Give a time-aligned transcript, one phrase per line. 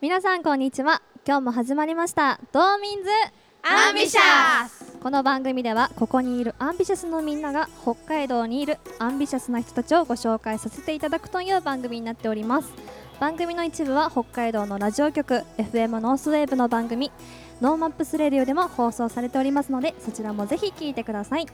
[0.00, 1.02] 皆さんこんにちは。
[1.26, 2.38] 今日も始まりました。
[2.52, 3.10] 道民's
[3.64, 4.96] Ambitious。
[5.02, 8.78] この番組ではここにいる Ambitious のみんなが北海道にいる。
[9.00, 12.72] Ambitious な人たちをご紹介させていただくという番組になっております。
[13.18, 17.10] 番組の一部は北海道のラジオ局 FM ノースウェーブの番組。
[17.60, 21.46] NoMaps Radio でも放送されておりますのでそちらもぜひ聞いてください。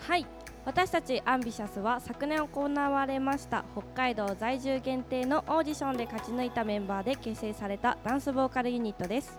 [0.00, 0.26] はい
[0.64, 9.38] 私たち Ambitious は昨年行われました北海道在住限定のオーディションで勝ち抜いたメンバーで結成されたダンスボーカルユニットです。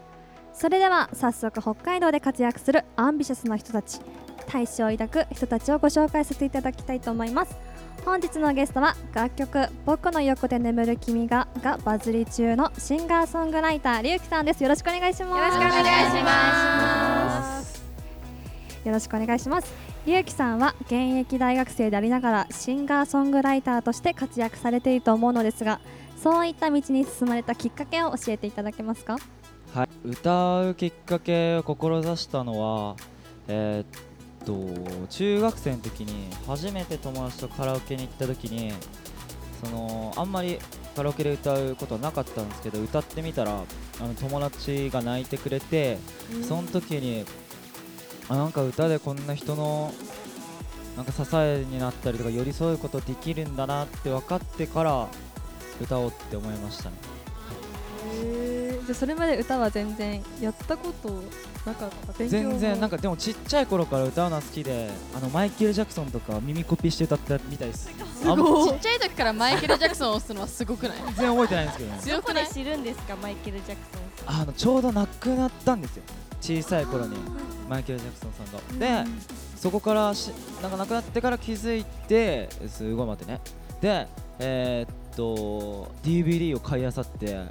[0.53, 4.01] それでは早速北海道で活躍するアンビシャスな人たち
[4.47, 7.57] 大志を抱く人たちをご紹介させていただきたいと思います。
[8.05, 14.61] 本日のゲストは楽曲「僕の横で眠る君が」がバズり中のシンガーソングライターりゅうきさんです。
[14.61, 15.57] よろしくお願いします。
[15.57, 17.83] よろしくお願いします。
[18.83, 25.79] よろしくお願いしますりゅうきさんは現役大学生でありながらシンガーソングライターとして活躍されていると思うのですが
[26.21, 29.17] そういった道に進まれたきっかけを教えていただけますか？
[29.73, 32.95] はい、歌うきっかけを志したのは、
[33.47, 38.73] えーっと中学生の時に初めて友達とカラオケに行った時に
[39.63, 40.59] そのあんまり
[40.97, 45.97] カラオケで歌うことはなかったんですけど歌ってみたらあの友達が泣いてくれて、
[46.45, 47.23] その時に
[48.29, 49.93] あなんか歌でこんな人の
[50.95, 55.07] なんか支えになったりとか寄り添うことできるんだなって分かってから
[55.81, 56.95] 歌おうって思いましたね。
[58.85, 61.09] じゃあそれまで歌は全然やったこと
[61.65, 62.13] なかった？
[62.19, 67.89] 勉強全然なんかでもちっちゃい頃から歌うのは好きであのマイケル・ジャクソンとか耳コピーして歌ったみたいです。
[68.25, 68.69] あんまごい。
[68.69, 70.97] ちっちゃい時からマイケル・ジャクソンを押すのはすごくない？
[70.97, 71.99] 全然覚えてないんですけどね。
[72.01, 76.03] 強くないどこで知るんですかマイケル・ジャクソンあのちょうど亡くなったんですよ。
[76.41, 77.15] 小さい頃に
[77.69, 78.43] マイケル・ジャクソンさ
[78.77, 79.03] んが。
[79.03, 79.09] で
[79.55, 80.27] そこからし
[80.61, 83.39] なんか亡くなってから気づいてすごい待ってね。
[83.81, 84.07] で
[84.39, 87.41] えーっと DVD を買いあさって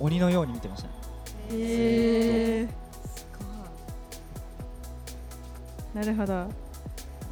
[0.00, 0.94] 鬼のように見てましたね。
[1.52, 2.68] へえ
[5.94, 6.46] なるほど。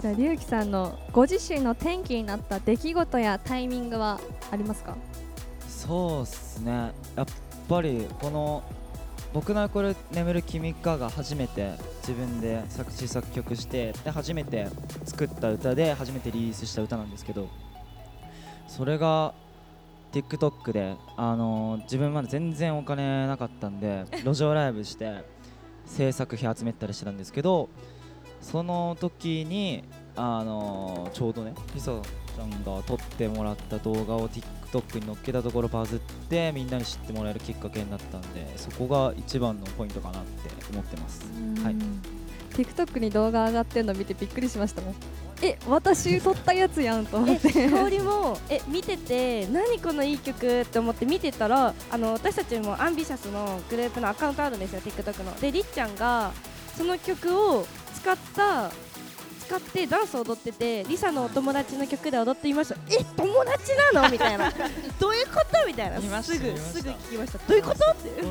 [0.01, 4.19] じゃありゅうきさんのご自身の転機になった出来事やタイミングは
[4.51, 4.97] ありますか？
[5.69, 6.93] そうっすね。
[7.17, 7.27] やっ
[7.69, 8.63] ぱりこの
[9.33, 14.69] 「僕のこれ眠る君か」が初めて自分で作詞作曲してで初めて
[15.05, 17.49] 作った歌で初めてリリースした歌なんですけど
[18.67, 19.35] それが
[20.13, 25.25] TikTok で、あのー自分まだ全然お金なかったんで 路上ライブして
[25.87, 27.69] 制作費集めたりしてたんですけど
[28.41, 29.85] その時に、
[30.17, 31.55] あのーちょうどね
[32.31, 41.23] ちゃんが撮ってもらった動画を TikTok に載っけたところバズってみんなに知ってもらえるきっかけになったんでそこが一番のポイントかなって思ってます。
[41.63, 41.77] はい。
[42.51, 44.95] TikTok に動画上がってるの見てびっくりしましたもん。
[45.43, 47.71] え私撮ったやつやんと思って。
[47.71, 55.39] 香りもえ見てて何このいい曲って思って見てたらあの私たちもアンビシャスのグループのアカウントあるんですよ TikTok の。
[55.41, 56.33] でりっちゃんが
[56.77, 58.71] その曲を使った
[59.51, 62.77] 使ってダンスを踊っててリサのお友達の曲で踊っていました。
[62.89, 64.09] え友達なの？
[64.11, 64.49] みたいな。
[65.01, 65.67] どういうこと？
[65.67, 66.23] みたいな。
[66.23, 67.39] すぐすぐ聞きました。
[67.39, 67.91] どういうこと？
[67.91, 68.23] って。
[68.23, 68.31] なん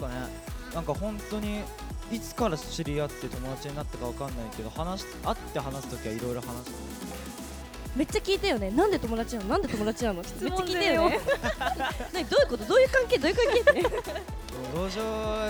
[0.00, 0.14] かね
[0.74, 1.60] なんか本当に
[2.10, 7.13] いつから知り合って友達になったかわかんないけど話し会って話す時はいろいろ話して
[7.96, 8.70] めっちゃ聞いたよね。
[8.70, 9.48] なんで友達なの？
[9.50, 10.22] なんで友達なの？
[10.22, 11.10] めっちゃ聞いた問よ。
[11.10, 11.20] ね
[12.12, 12.24] 何？
[12.24, 12.64] どういうこと？
[12.64, 13.18] どういう関係？
[13.18, 13.60] どういう関係？
[13.60, 13.82] っ て
[14.74, 15.02] 路上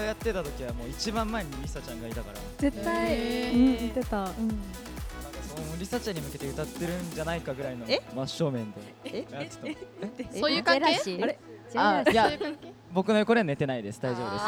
[0.05, 2.38] やってた時はもう一番前にリサちゃんがいたから。
[2.59, 4.34] 絶対、うん言ってた、うん、なんか
[5.49, 8.03] そのリサちゃんに向けて歌ってるんじゃないかぐらいのえ？
[8.15, 8.76] 真正面で。
[9.05, 9.26] え？
[9.31, 10.41] やってたえ？
[10.41, 11.22] そういう関係？
[11.22, 11.38] あれ？
[11.76, 12.72] あいやそういう関係？
[12.93, 14.00] 僕の横では寝てないです。
[14.03, 14.44] 大丈夫です。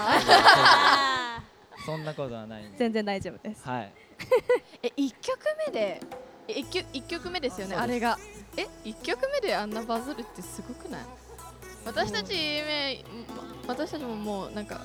[1.86, 3.62] そんなことはない全然大丈夫です。
[3.66, 3.92] はい。
[4.82, 6.00] え一曲目で
[6.48, 8.18] え一曲一曲目ですよねあれが。
[8.56, 11.00] え一曲目であんなバズるってすごくない？
[11.84, 13.04] 私たちめ
[13.66, 14.80] 私たちももうなんか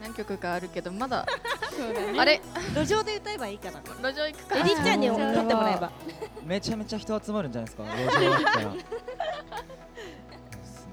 [0.00, 1.26] 何曲かあるけどまだ。
[2.18, 2.40] あれ？
[2.74, 3.80] 路上で歌えばいいかな
[4.10, 4.58] 路上行くか。
[4.58, 5.90] えりっちゃんにあー撮ってもらえば。
[6.44, 8.64] めちゃめちゃ人集まるんじゃないですか 路上だったら。
[8.64, 8.84] そうで
[10.64, 10.92] すね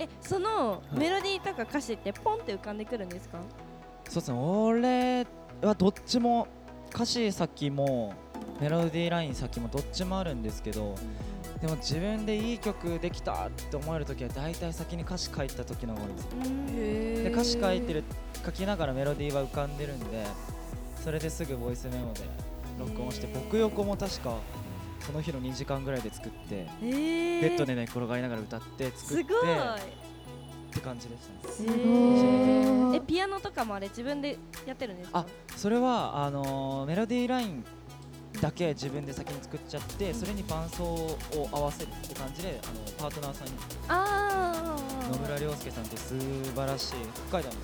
[0.00, 3.38] えそのメロディーとか歌詞ってポンって浮かんでくるんですか？
[4.08, 4.38] そうですね。
[4.38, 5.26] 俺
[5.62, 6.46] はどっちも
[6.94, 8.14] 歌詞先も
[8.60, 10.94] メロディーライン先もどっちもあるんですけど
[11.60, 16.14] でも自分でいい曲できたって思える時は大体先に歌詞書いた時の方が多い
[16.74, 18.04] ですで歌詞書いてる
[18.44, 20.06] 書きながらメロディーは浮かんでるんで
[21.02, 22.20] それですぐボイスメモで
[22.78, 24.36] 録音して僕横も確か
[25.00, 29.34] その日の2時間ぐらいで作ってえー、ベッドで寝転がりながら歌って作ってっ
[30.72, 31.28] て感じでし
[31.64, 32.96] たね。
[32.96, 34.36] えピアノとかもあれ自分で
[34.66, 35.20] やってるんですか？
[35.20, 35.26] あ
[35.56, 37.64] それはあのーメロディーライン
[38.40, 41.18] だけ自分で先に作っちゃってそれに伴奏を
[41.52, 43.54] 合わせるって感じであのパートナーさんに。
[43.88, 45.10] あー。
[45.10, 46.14] 野村亮介さんって素
[46.54, 46.94] 晴らしい
[47.28, 47.56] 北海道の、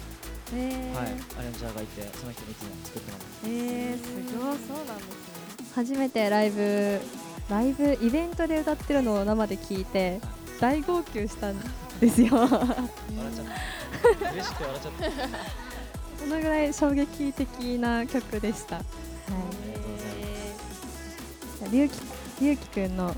[0.54, 0.94] えー。
[0.94, 1.06] はい、
[1.38, 3.24] アレンジャーがいてその人にいつも作ってます。
[3.44, 5.66] えー、すごいそうなんですね。
[5.74, 7.00] 初めてライブ
[7.50, 10.20] ライブイベントで歌ってるのを生で聞いて
[10.60, 11.56] 大号泣したん
[12.00, 12.28] ですよ。
[12.34, 12.68] 笑っちゃっ
[14.16, 14.32] た。
[14.32, 15.62] 嬉しくて笑っちゃった。
[16.22, 17.48] そのぐらい衝撃的
[17.80, 18.84] な曲でした、はい、
[21.62, 21.92] じゃありゅうき
[22.40, 23.14] りゅうきくんの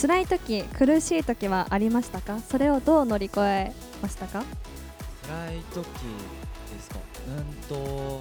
[0.00, 2.38] 辛い時苦しい時はありましたか？
[2.38, 4.44] それをどう乗り越えましたか？
[5.26, 6.96] 辛い時ですか？
[7.26, 8.20] うんと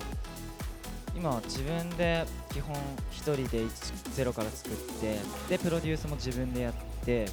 [1.15, 2.75] 今は自分で基本
[3.11, 3.69] 一人で一
[4.13, 5.19] ゼロから作って
[5.49, 6.73] でプロデュースも自分でやっ
[7.05, 7.27] て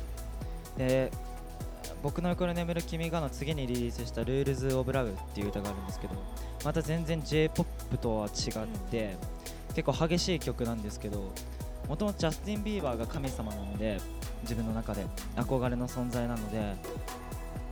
[0.77, 1.11] で
[2.03, 6.15] 僕の横に眠る君がの次にリリースした「Rules of Love」っていう歌があるんですけど
[6.65, 9.17] また全然 j p o p とは違って、
[9.75, 11.33] 結構激しい曲なんですけど
[11.88, 13.99] もともとジャスティン・ビーバーが神様なので
[14.43, 15.06] 自分の中で
[15.37, 16.75] 憧れの存在なので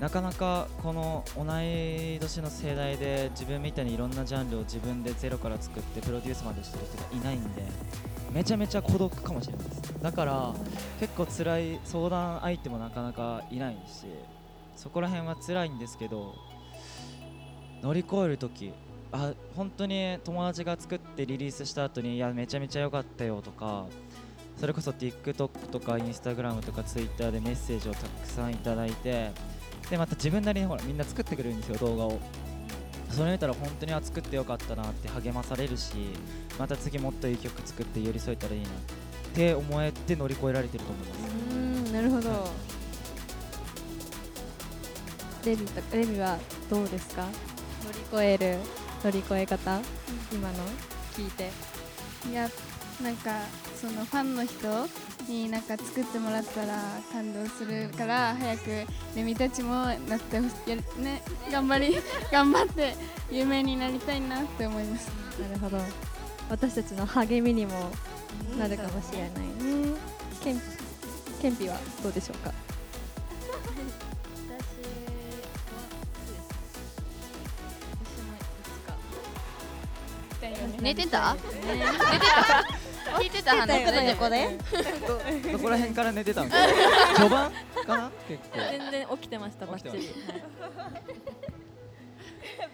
[0.00, 7.62] なかなかこの同い年の世代で自分みたいにいろんなジャンルを自分でゼロから作ってプロデュースまでしてる人がいないんで
[8.32, 9.94] めちゃめちゃ孤独かもしれないです。
[10.02, 10.54] だから
[11.00, 14.06] 結構辛い相談相手もなかなかいないし
[14.76, 16.34] そこら辺は辛いんですけど
[17.82, 18.72] 乗り越える時
[19.12, 23.86] あ本当に友達が作ってリリースした後にいやめちゃめちゃ良かったよとか
[24.58, 29.30] それこそ TikTok とか Instagram とか Twitter でメッセージをたくさんいただいて
[29.90, 32.18] でまた自分なりにほらみんな作ってくれるんですよ動画を。
[33.10, 35.92] それ見たら本当にあ作ってよかったなって励まされるし
[36.58, 38.70] また次もっといい曲作って寄り添えたらいいなっ
[39.32, 41.54] て思えて乗り越えられてると思います。
[41.54, 42.50] うんなるほど。
[45.44, 46.38] レビとレビは
[46.68, 47.22] どうですか？
[47.22, 47.30] 乗
[47.92, 48.00] り
[48.36, 48.58] 越える
[49.04, 49.80] 乗り越え方？
[50.32, 50.54] 今の
[51.14, 51.50] 聞いて。
[52.28, 52.48] いや
[53.02, 53.30] なんか
[53.80, 54.88] そのファンの人
[55.28, 56.82] になんか作ってもらったら
[57.12, 58.70] 感動するから早く
[59.14, 59.74] レミたちも
[60.08, 60.70] なってほしい。
[60.70, 61.22] やね
[61.52, 61.96] 頑張り
[62.32, 62.96] 頑張って
[63.30, 65.08] 有名になりたいなって思います。
[65.40, 65.78] なるほど。
[66.48, 67.90] 私たちの励みにも
[68.58, 69.94] なるかもしれないね。
[70.42, 70.62] ケン
[71.42, 72.52] ケンピはどうでしょうか？
[80.80, 81.34] 寝てた？
[81.66, 82.64] 寝てた？
[83.18, 83.84] 聞いてた話。
[83.84, 84.58] 僕の横で？
[85.52, 86.68] どこら辺から寝てたんですか？
[87.14, 87.52] 序盤
[87.86, 89.66] かな結構全然起きてました。
[89.66, 90.08] バッチリ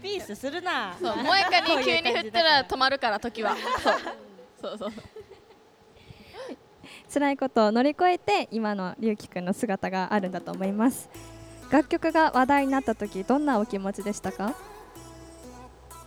[0.03, 0.97] ピースするな。
[1.01, 3.57] そう萌えかに急に振ったら止まるから時は。
[3.83, 3.95] そう。
[4.61, 4.93] そうそう。
[7.13, 11.09] 辛いことを乗り越えて今のりゅうきくんの姿があるんだと思います。
[11.71, 14.55] 楽曲が話題になった時どんなお気持ちでしたか？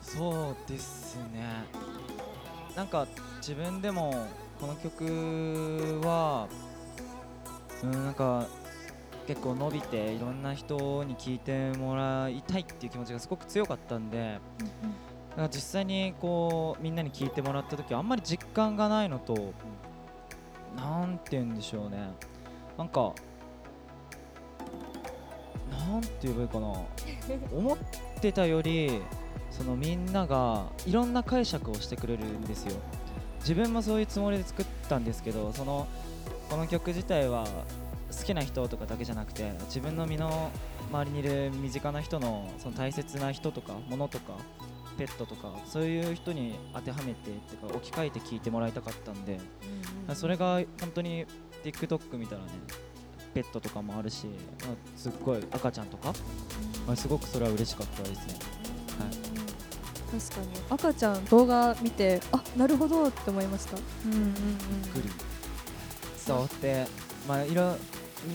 [0.01, 1.65] そうですね。
[2.75, 3.07] なんか
[3.47, 4.27] 自分でも
[4.59, 6.47] この曲は
[7.83, 8.47] うんなんか
[9.27, 14.39] 結構伸びていろんな人に聴いてもらいたいっていう気持ちがすごく強かったんで、
[15.37, 19.53] なんか実際にこうみんなに聴いてもらった時はあんまり実感がないのと、
[20.75, 21.97] なんて言うんでしょうね。
[22.79, 23.13] なんか
[25.69, 26.67] なんて言えばいいかな。
[27.55, 27.77] 思っ
[28.21, 29.03] てたより
[29.51, 32.73] そのみんながいろんな解釈をしてくれるんですよ
[33.45, 35.87] 自分もそういうつもりで作ったんですけどその
[36.49, 37.45] この曲自体は
[38.11, 40.51] 好きな人とかだけじゃなくて自分の身の
[40.91, 44.33] 周りにいる身近な人のその大切な人とか物とか
[44.97, 49.39] ペットとかそういう人に当てはめてっていうか置き換えて聞いてもらいたかったんで、
[50.13, 51.25] それが本当に
[51.63, 52.47] TikTok 見たらね
[53.33, 54.27] ペットとかもあるし、
[54.65, 56.13] まあすっごい赤ちゃんとか、
[56.87, 58.35] まあすごくそれは嬉しかったですね。
[59.35, 59.44] はい
[60.11, 60.47] 確かに。
[60.69, 63.77] 赤ちゃん動画見てあなるほどって思いました。
[64.05, 64.33] うんうんうん。
[64.83, 65.09] びっくり。
[66.25, 66.87] 伝わって、
[67.27, 67.77] まあ、いろん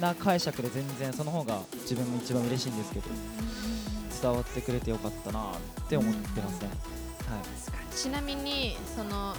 [0.01, 3.07] な解釈で全然その方が自分も一番嬉しいんですけど
[4.23, 6.75] 伝わってくれてよかったなって思ってますね、は
[7.93, 9.35] い、ちなみにその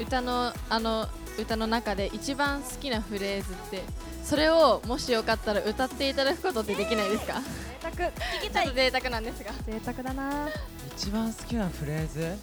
[0.00, 1.06] 歌のあの
[1.38, 3.82] 歌の中で一番好きなフレーズって
[4.22, 7.42] それをもしよかったら歌っていただくことってできないですか？
[7.82, 7.96] 贅沢。
[7.96, 9.52] ちょっと贅沢なんですが。
[9.66, 10.48] 贅沢だな
[10.96, 12.20] 一番好きなフレーズ？
[12.22, 12.38] はい。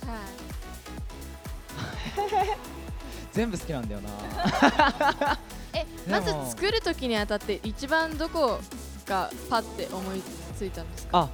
[3.32, 4.10] 全部好きなんだよな。
[5.74, 8.60] えまず作る時にあたって一番どこ
[9.06, 10.22] がパッて思い
[10.58, 11.20] ついたんですか？
[11.20, 11.30] あ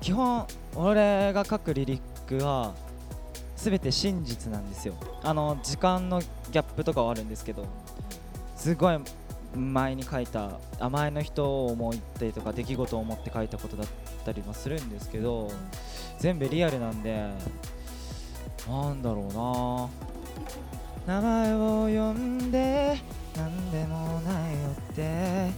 [0.00, 2.00] 基本俺が書くリリッ
[2.38, 2.74] クは
[3.56, 4.94] 全て真実なんですよ。
[5.22, 7.64] あの時間のギャップとかはあるんですけど
[8.56, 8.98] すごい
[9.54, 13.86] 前に書いたあ前の人を思ったりとか出来事を思って書いたことだっ
[14.24, 15.50] たりもするんですけど
[16.22, 17.28] 全部リアルなんで
[18.68, 19.90] なんだろ
[21.04, 21.20] うな。
[21.20, 22.96] 名前を呼んで
[23.36, 25.50] なんでもないよって。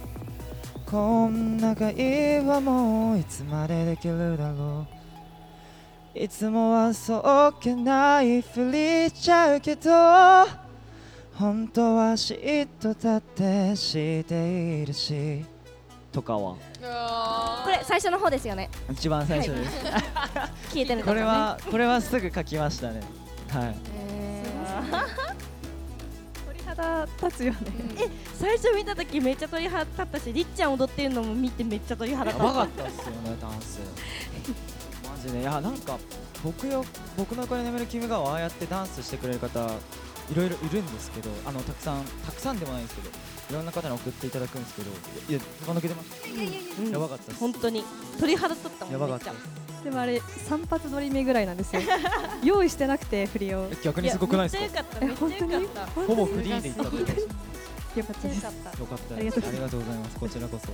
[0.89, 4.87] こんな会話もいつまでできるだろ
[6.15, 6.19] う。
[6.19, 9.91] いつもはそっけないふりしちゃうけど
[11.35, 15.45] 本当は嫉妬だってしているし。
[16.11, 16.55] とかは
[17.65, 18.69] これ最初の方ですよね。
[18.89, 19.91] 一番最初です、聞い
[20.85, 23.01] てるこれはこれはすぐ書きましたね。
[23.49, 23.75] はい。
[26.47, 27.59] 鳥肌立つよね。
[28.37, 32.53] 最初見た時めっちゃ鳥肌立ったしりっちゃん踊ってるのも見てめっちゃ鳥肌や立った。
[32.53, 33.79] ばかったっすよねダンス。
[35.09, 35.41] マジで。
[35.41, 35.97] いやなんか
[36.43, 36.83] 僕よ
[37.17, 39.59] 僕の横に眠る君がああやってダンスしてくれる方
[40.31, 43.09] いろいろいるんですけどあのたくさんたくさんでもないんですけど
[43.51, 44.91] いろんな方に送っていただくんですけど
[45.29, 46.09] いやずば抜けてまし
[46.77, 47.83] たうんやばかったです本当に
[48.19, 51.81] 鳥肌立ったもんやばかったですでもあれ3発撮り目ぐらいなんですよ。
[52.43, 53.69] 用意してなくて振りを。
[53.71, 54.83] え逆にすごくないですか？
[54.99, 56.01] めっちゃよかっためっちゃよかった。
[56.01, 59.49] ほぼフリーでいったよかったですよかったよかったありがとうです。
[59.49, 60.17] ありがとうございます。
[60.17, 60.67] こちらこそ。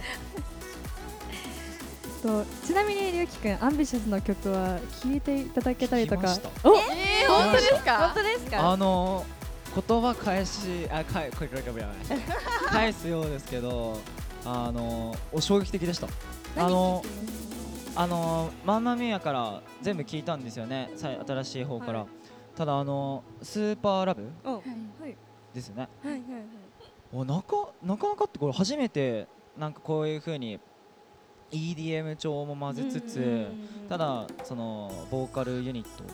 [2.24, 6.22] とちなみにりゅうきくんアンビシャスの曲は聴いていただけたりとか。
[6.22, 6.70] 聞きました。
[6.70, 8.72] おえー、本当です本か当ですか？
[8.72, 9.25] あの
[9.88, 12.20] 言葉返しあかえこれこれこれこれ
[12.70, 14.00] 返すようですけど
[14.46, 16.08] あのお衝撃的でした。
[16.58, 17.03] あの
[17.96, 20.92] あのマンマミーアから全部聞いたんですよね。
[20.96, 22.08] さい新しい方から、はい。
[22.56, 24.60] ただあのスーパーラブうんは
[25.08, 25.16] い。
[25.54, 25.90] ですよね。
[26.04, 26.42] はいはいはい。
[27.14, 30.60] おなかなかなかってこれ初めてなんかこういう風に
[31.52, 33.46] EDM 調も混ぜつつ、
[33.90, 36.06] ただそのボーカルユニット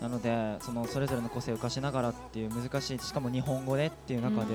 [0.00, 4.54] なのでそのそれぞれの個性を生かしながらっていう難しいしかも日本語でっていう中で、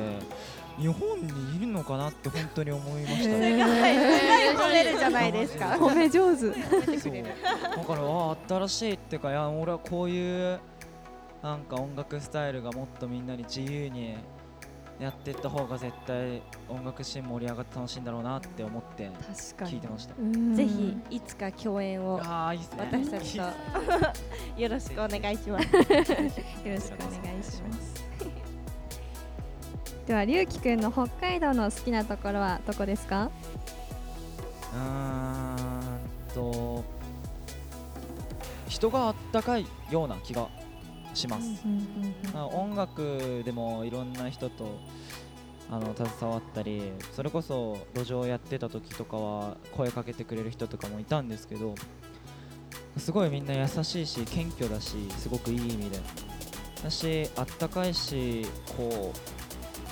[0.77, 3.29] 日本にいるのかなって本当に思いました。
[3.29, 3.63] ね。
[4.51, 4.67] すごい。
[4.67, 6.39] 褒めるじゃないですか褒め上手。
[6.39, 6.53] そう。
[6.53, 10.59] だからあ新しいっていうかいや俺はこういう
[11.41, 14.15] なんか音楽スタイルがもっとみんなに自由に
[15.01, 19.10] やっていった方が絶対音楽シーン盛り上がって楽しいんだろうなって思って
[19.55, 19.72] 確かに。
[19.72, 20.13] 聞いてました。
[20.20, 20.55] うん。
[20.55, 22.88] ぜひいつか共演をああいいっすね。
[22.91, 23.43] 私たちと。
[24.62, 25.65] よろしくお願いします。
[25.75, 26.27] よろしくお
[26.67, 28.01] 願いします。
[30.05, 33.31] ではりゅうきくんの北海道の好きなところはどこですか？
[34.74, 36.00] うーん
[36.36, 36.84] と
[38.67, 40.48] 人があったかいような気が
[41.13, 41.63] します。
[42.34, 44.80] まあ音楽でもいろんな人と
[45.70, 51.75] あの携わったりそれこそ路上やってた時とかは声かけてくれる人とかもいたんですけど
[52.98, 56.00] すごいみんな優しいし謙虚だしすごくいい意味で。
[56.84, 59.13] だしあったかいしこ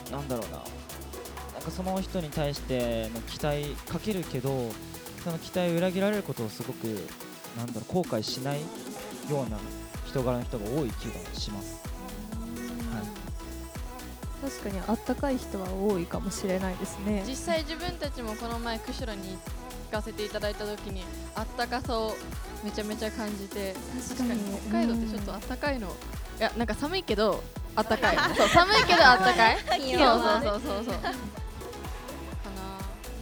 [0.10, 0.58] うなんだろうな。
[1.54, 4.70] なんかその人に対しての期待かけるけど
[5.24, 6.86] その期待を裏切られることをすごく
[7.58, 8.62] なんだろう後悔しない
[9.30, 9.60] ような
[10.10, 11.80] 人柄の人が多い気がします。
[12.92, 13.02] は
[14.48, 14.50] い。
[14.50, 17.24] 確かにあったかい人は多いかもしれないですね。
[17.28, 19.38] 実際自分たちもこの前釧路に
[19.92, 21.04] 行かせていただいた時に
[21.36, 22.16] あったかさを
[22.64, 23.76] めちゃめちゃ感じて
[24.10, 24.42] 確かに。
[24.68, 25.88] 北海道ってちょっとあったかいの。
[25.88, 27.44] いやなんか 寒いけど
[27.76, 28.18] あったかい。
[28.36, 29.58] そう寒いけどあったかい。
[29.60, 30.86] そうそうそうそう。
[30.86, 31.14] そうかな。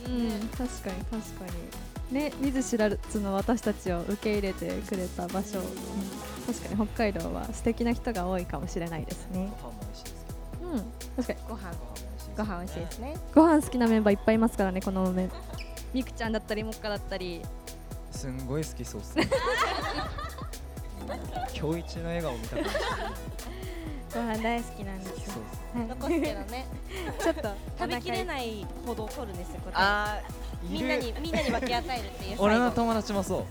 [0.07, 0.49] うん。
[0.57, 1.51] 確かに確かに。
[2.09, 5.65] ね見ず知らずの私たちを受け入れてくれた場所、うん
[6.47, 9.51] 確かに北海道は素敵な人が多いかもしれないですね。
[9.61, 10.79] ご飯も美味しいですけどうん
[11.17, 11.39] 確かに。
[11.49, 13.17] ご飯ご飯も美味しいですご飯美味しいですね。
[13.35, 15.31] ご飯好きなメンバーいっぱいいますからねこのメン。
[15.93, 17.41] みくちゃんだったりもっかだったり。
[18.11, 19.27] すんごい好きそうっすね。
[21.59, 22.65] 今日一の笑顔見たかっ
[24.11, 25.45] たご飯大好きなんですそうっ
[25.83, 26.65] す残すけどね。
[27.19, 27.49] ちょっと
[27.79, 29.73] 食べきれないほど取るんですよこれ。
[29.75, 33.45] あーみんなにみんなに分け与えるっていう俺の友達もそう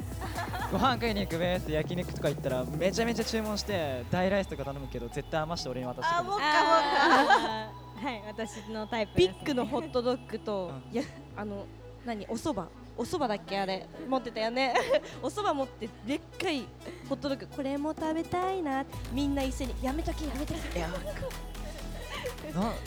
[0.72, 10.92] ご飯食いに行くべーって焼肉とか行ったらめちゃめちゃ注文して大ライスとか頼むけど絶対余して俺に渡してくるんですよあーはい私のタイプビッグのホットドッグと、うん。
[10.92, 11.02] いや
[11.36, 11.66] あの
[12.04, 12.68] 何お蕎麦？
[12.98, 13.86] お蕎麦だっけあれ。
[14.08, 14.74] 持ってたよね。
[15.22, 16.66] お蕎麦持ってでっかい
[17.08, 17.48] ホットドッグ。
[17.48, 18.84] これも食べたいな。
[19.12, 19.74] みんな一緒に。
[19.82, 20.80] やめとけやめとけ。
[20.80, 20.88] な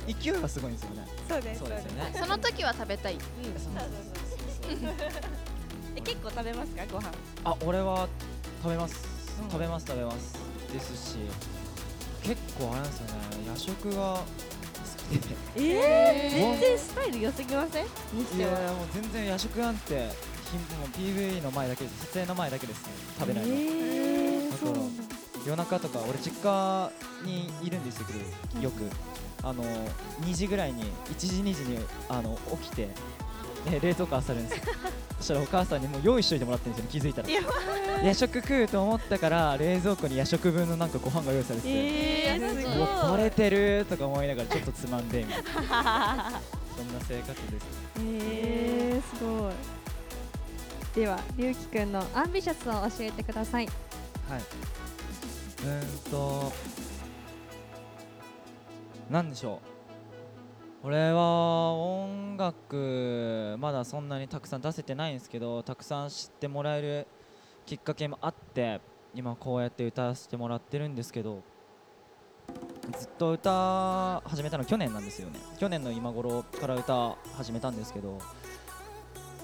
[0.08, 1.08] 勢いがすごいんですよね。
[1.28, 2.14] そうでそうですよね。
[2.16, 3.16] その時は食べたい。
[3.16, 3.22] うん。
[3.22, 3.82] そうそう
[4.70, 5.49] そうそう
[5.96, 7.12] え結構食べますかご飯？
[7.44, 8.08] あ俺は
[8.62, 8.96] 食べます、
[9.42, 9.50] うん。
[9.50, 10.38] 食べます食べます。
[10.72, 11.18] ですし
[12.24, 13.14] 結構あれなんですよね。
[13.48, 14.24] 夜食が好
[15.12, 15.36] きで。
[15.56, 17.86] えー全然スタイル良すぎません？
[17.86, 20.10] いやいやもう全然夜食なんて
[20.52, 22.00] ひもう PV の前だけです。
[22.08, 22.86] 撮影の前だけです。
[22.86, 24.86] ね食べないの、えー、だから
[25.46, 26.92] 夜中とか俺実家
[27.24, 28.84] にいるんですけどよく。
[29.42, 29.64] あの
[30.24, 31.80] 2時ぐらいに1時2時に
[32.10, 32.90] あの起きて
[33.72, 34.74] で冷凍庫漁るんですよ
[35.20, 37.30] そしたらお母さんにもう用意しといてもらってるんですよね気づいたら。
[37.30, 37.42] や
[38.04, 46.42] 夜食食うと思ったから冷蔵庫に夜食分のなんかご飯が用意されてて、えー、すごいバレてるとか思いながらちょっとつまんでみたいな。
[46.78, 47.66] そんな生活です。
[48.00, 49.54] えー、ーすごい。
[50.96, 53.68] ではりゅうきくんのアンビシャスを教えてください。
[54.30, 54.40] はい。
[54.40, 56.54] うーんと
[59.10, 59.79] なんでしょう
[60.82, 67.08] これは音楽まだそんなにたくさん出せてないんですけどたくさん知ってもらえる
[67.66, 68.80] きっかけもあって
[69.14, 71.44] 今こうやって歌わせてもらってるんですけど
[72.98, 75.40] ずっと歌始めたの去年なんですよね。
[75.60, 78.20] 去年の今頃から歌始めたんですけど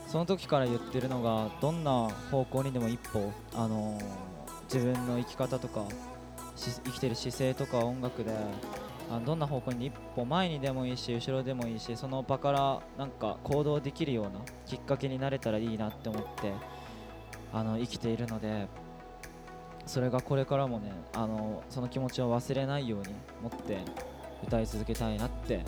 [0.08, 4.36] その時から言ってるのがどんな方向にでも一歩あのー
[4.72, 5.86] 自分の生き方とか
[6.56, 8.32] 生きてる姿勢とか音楽で
[9.12, 14.32] あどんな方向に一歩前にでもいいし後ろでもいいしその場からなんか行動できるような
[14.66, 16.54] きっかけになれたらいいなって思って
[17.54, 18.68] あの生きているので
[19.86, 23.78] それがこれからもねあのその気持ちを忘れないように持って
[24.44, 25.62] 歌い続けたいなって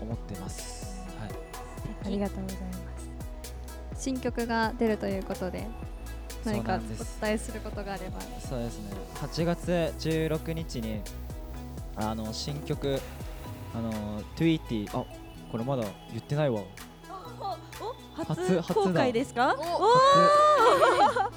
[0.00, 1.04] 思ってます。
[1.18, 1.30] はい。
[2.06, 2.72] ありがとうございま
[3.94, 4.04] す。
[4.04, 5.66] 新曲が出るということで
[6.44, 6.78] 何かお
[7.26, 8.20] 伝えすることがあれば。
[8.40, 8.92] そうですね。
[9.16, 11.00] 8月16日に
[11.98, 13.00] あの新曲
[13.74, 15.04] あのトゥイーティーあ
[15.50, 16.62] これまだ言ってないわ。
[18.26, 19.56] 初公開ですか？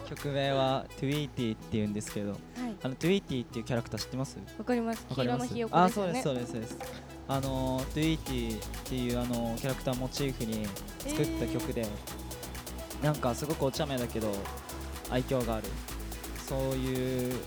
[0.03, 0.09] 初。
[0.09, 2.39] 曲名はトゥイーティーっていうんですけどはい。
[2.83, 4.37] あのトゥイーティーっていうキャラクター知ってます？
[4.57, 5.05] わかります。
[5.13, 6.21] 黄色のひよこあですよね。
[6.21, 7.01] そうですそうですそうです。
[7.27, 10.65] あのトゥイーティーっていうあのキャラクターモチーフに
[10.99, 11.85] 作った曲で、
[13.01, 14.31] なんかすごくお茶目だけど
[15.09, 15.67] 愛嬌がある。
[16.47, 17.37] そういうき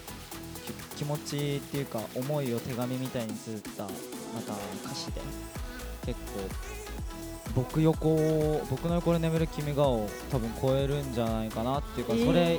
[0.97, 3.93] 気持ちっていうか思いを手紙みたいに綴ったなん
[4.43, 5.21] か歌詞で
[6.07, 6.41] 結構
[7.55, 8.17] 僕横
[8.71, 12.59] 僕の横で眠る君がを多分超えるんじゃないかなっていうか、それ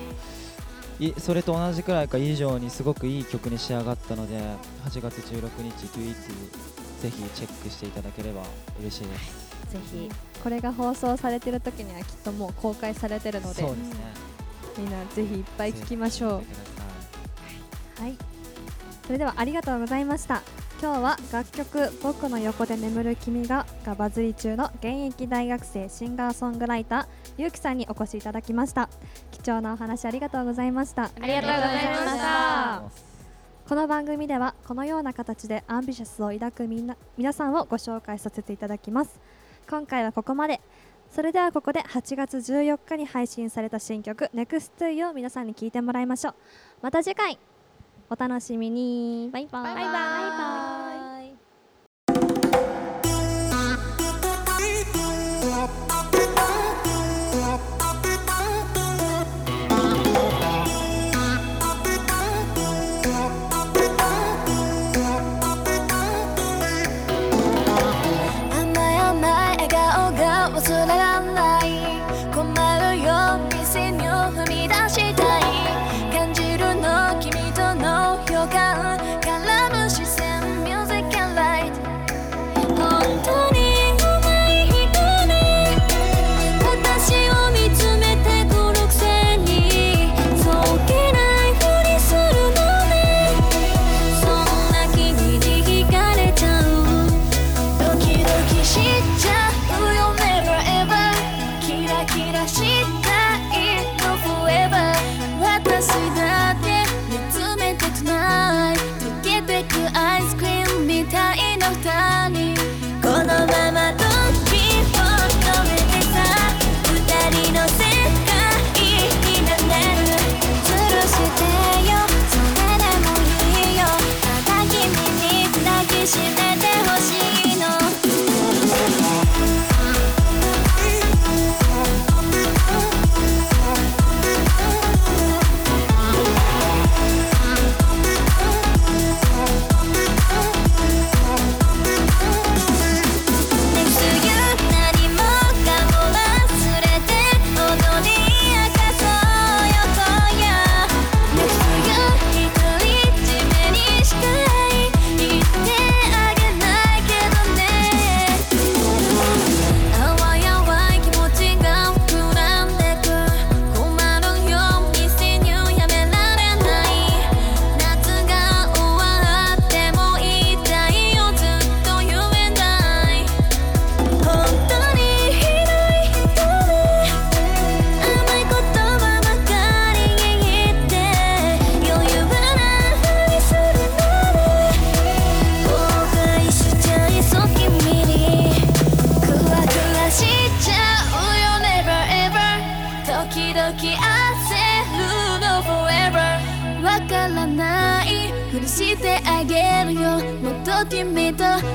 [1.00, 4.38] いそれと同じくらいか以上にすごくいい曲に仕上がったので
[4.86, 6.16] 8月16日 i t
[7.02, 8.44] ぜひチェックしていただければ
[8.80, 9.46] 嬉しいです。
[9.72, 10.10] ぜひ
[10.42, 13.70] これが放送されてる時にはきっともう公開されてるのでね。
[14.78, 16.75] みんなぜひいっぱい聴きましょう
[18.00, 18.18] はい。
[19.06, 20.42] それではありがとうございました。
[20.82, 28.90] 今日は楽曲「僕の横で眠る君が」がバズり中の現役大学生シンガーソングライターゆうきさんにお越しいただきました。
[29.32, 31.04] 貴重なお話ありがとうございました。
[31.04, 32.84] ありがとうございました。
[33.70, 39.20] この番組ではこのような形でアンビシャスを抱くみんな皆さんをご紹介させていただきます。
[39.70, 40.62] 今回はここまで。
[41.10, 46.36] それではここで8月14日に配信された新曲 NEXT を皆さんに聞いてもらいましょう。
[46.82, 47.40] また次回
[48.10, 49.30] お楽しみに。
[49.32, 49.64] バイバイ。
[49.64, 50.55] バイバイ。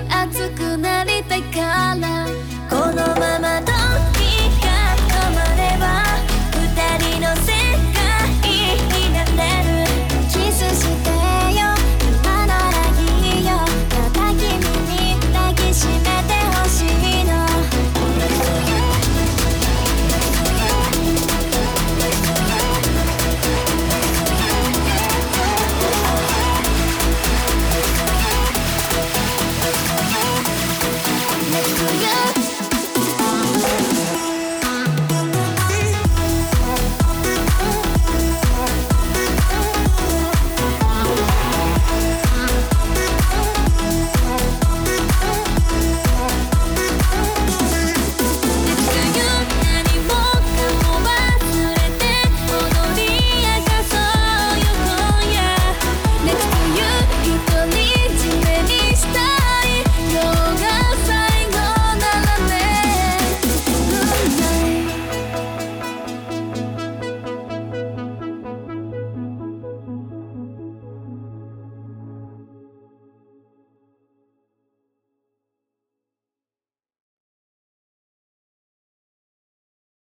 [0.09, 2.27] 熱くなりたから。
[2.69, 3.73] このまま時
[4.63, 4.67] が
[5.09, 5.85] 止まれば
[6.55, 6.63] 二
[6.99, 7.70] 人の世界